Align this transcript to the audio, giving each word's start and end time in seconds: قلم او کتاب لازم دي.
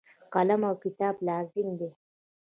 قلم 0.33 0.61
او 0.69 0.75
کتاب 0.83 1.15
لازم 1.27 1.67
دي. 1.79 1.89